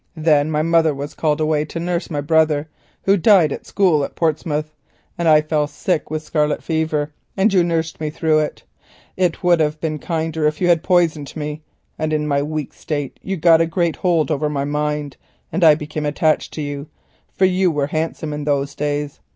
Then 0.17 0.49
my 0.49 0.63
mother 0.63 0.95
was 0.95 1.13
called 1.13 1.39
away 1.39 1.63
to 1.65 1.79
nurse 1.79 2.09
my 2.09 2.21
brother 2.21 2.67
who 3.03 3.17
died 3.17 3.51
at 3.53 3.67
school 3.67 4.03
at 4.03 4.15
Portsmouth, 4.15 4.73
and 5.15 5.27
I 5.27 5.41
fell 5.43 5.67
sick 5.67 6.09
with 6.09 6.23
scarlet 6.23 6.63
fever 6.63 7.13
and 7.37 7.53
you 7.53 7.63
nursed 7.63 8.01
me 8.01 8.09
through 8.09 8.39
it—it 8.39 9.43
would 9.43 9.59
have 9.59 9.79
been 9.79 9.99
kinder 9.99 10.47
if 10.47 10.59
you 10.59 10.69
had 10.69 10.81
poisoned 10.81 11.35
me, 11.35 11.61
and 11.99 12.13
in 12.13 12.25
my 12.27 12.41
weak 12.41 12.73
state 12.73 13.19
you 13.21 13.37
got 13.37 13.61
a 13.61 13.67
great 13.67 13.97
hold 13.97 14.31
over 14.31 14.49
my 14.49 14.65
mind, 14.65 15.17
and 15.51 15.63
I 15.63 15.75
became 15.75 16.07
attached 16.07 16.51
to 16.55 16.63
you, 16.63 16.87
for 17.31 17.45
you 17.45 17.69
were 17.69 17.85
handsome 17.85 18.33
in 18.33 18.45
those 18.45 18.73
days. 18.73 19.19